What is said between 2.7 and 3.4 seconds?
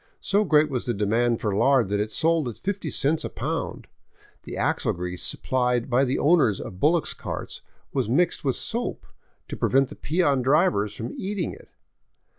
cents a